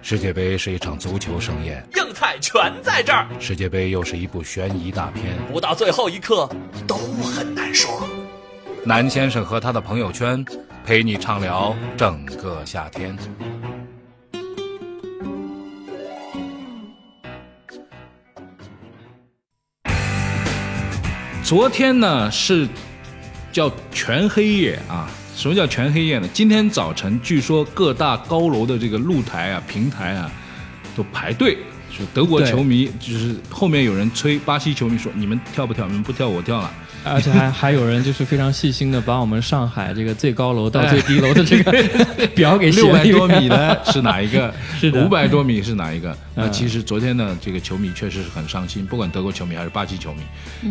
[0.00, 3.26] 世界杯是一场足球盛宴，硬菜全在这儿。
[3.38, 6.48] 世界杯又是一部悬疑大片，不到最后一刻
[6.86, 8.08] 都很难说。
[8.84, 10.42] 南先生和他的朋友圈，
[10.86, 13.16] 陪你畅聊整个夏天。
[21.42, 22.68] 昨天呢是
[23.52, 25.10] 叫全黑夜啊。
[25.38, 26.28] 什么叫全黑夜呢？
[26.34, 30.28] 今天早晨据说各大高楼的这个露台啊、平台啊，
[30.96, 31.56] 都排队。
[31.92, 35.86] 说德国球迷就是后面有人催巴西球迷说：“你们跳不跳？
[35.86, 36.68] 你们不跳，我跳了。”
[37.04, 41.72] 而且还 还有人就是非常细心的把我们上海这个最高楼到最低楼的这个
[42.34, 44.52] 表给六百多米的是哪一个？
[44.80, 46.18] 是的，五百多米是哪一个？
[46.34, 50.22] 那其实昨天呢，这个球迷确实是很伤心，不管德国球迷还是巴西球迷。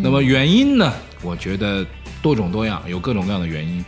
[0.04, 0.92] 那么原因呢？
[1.22, 1.86] 我觉得
[2.22, 3.84] 多种多样，有各种各样的原因。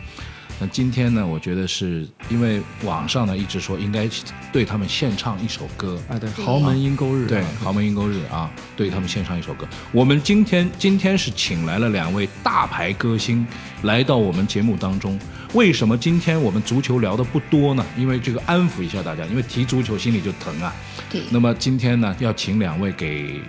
[0.58, 1.26] 那今天呢？
[1.26, 4.08] 我觉得是因为网上呢一直说应该
[4.52, 9.66] 对他们献唱一首歌啊，对，豪门阴沟日，对，豪门阴沟日啊，对他们献唱一首歌。
[9.92, 13.46] 我们今天今天是请来了两位大牌歌星
[13.82, 15.18] 来到我们节目当中。
[15.54, 17.84] 为什么今天我们足球聊的不多呢？
[17.96, 20.74] 因为这个安抚一下大家，因为提足球心里就疼啊。
[21.10, 21.22] 对。
[21.30, 23.40] 那么今天呢，要请两位给。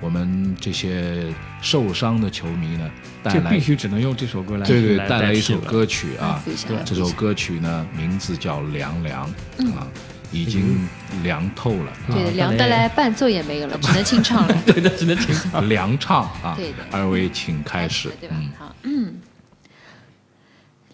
[0.00, 1.26] 我们这些
[1.60, 2.90] 受伤的球迷呢，
[3.22, 6.42] 带来必须只能用这首歌来对对，带来一首歌曲啊，
[6.84, 9.32] 这首歌曲呢名字叫《凉凉》
[9.74, 9.86] 啊，
[10.32, 10.88] 已经
[11.22, 18.36] 凉透了，对，凉的来伴奏也没有了，只能清唱了， 对的，只能清唱，凉唱啊，对的，二位请开始，对吧？
[18.58, 19.20] 好，嗯，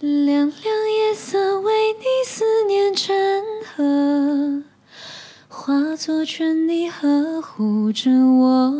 [0.01, 1.56] 凉凉夜色
[5.77, 8.73] 化作春泥呵护着我，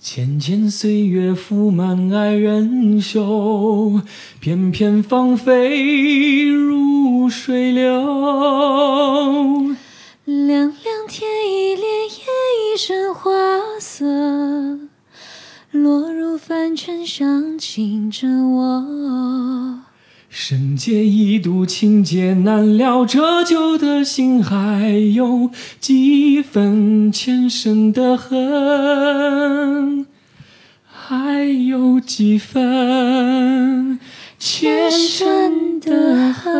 [0.00, 4.00] 浅浅岁月覆满爱人袖，
[4.38, 7.90] 片片芳菲如水流。
[10.24, 12.14] 凉凉天一帘夜
[12.72, 13.32] 一身花
[13.80, 14.06] 色，
[15.72, 19.49] 落入凡尘伤情着我。
[20.32, 30.06] 生劫一度，情劫难了，折旧的心还有几分前生的恨，
[30.86, 33.98] 还有几分
[34.38, 36.50] 前生的恨。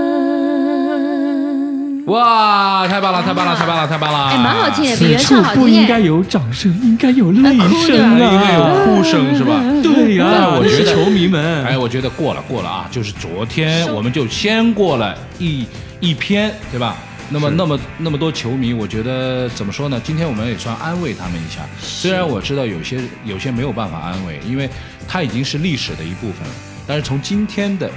[2.06, 4.30] 哇，太棒了，太棒了，太棒了，太棒了！
[4.30, 5.62] 哎，蛮好听的，比原唱好听。
[5.62, 7.56] 不应该有掌声，应该有 泪
[7.86, 8.89] 声啊！
[9.10, 9.60] 声是吧？
[9.82, 12.88] 对呀，我觉得球迷们，哎，我觉得过了，过了啊！
[12.90, 15.66] 就是昨天我们就先过了一
[16.00, 16.96] 一篇，对吧？
[17.30, 20.00] 那么那么那么多球迷，我觉得怎么说呢？
[20.02, 21.60] 今天我们也算安慰他们一下。
[21.80, 24.68] 虽然我知道有些有些没有办法安慰，因为
[25.08, 26.54] 它已经是历史的一部分了。
[26.86, 27.90] 但是从今天的，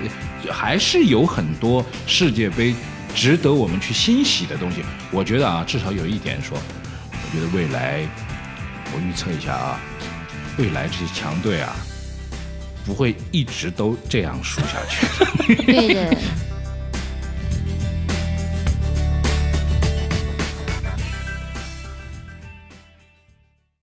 [0.51, 2.74] 还是有很多世界杯。
[3.16, 4.78] 值得我们去欣喜的东西，
[5.12, 6.57] 我觉得啊，至少有一点说，
[7.12, 8.00] 我觉得未来，
[8.91, 9.80] 我预测一下啊，
[10.58, 11.75] 未来这些强队啊，
[12.86, 15.56] 不会一直都这样输下去。
[15.66, 16.18] 对的。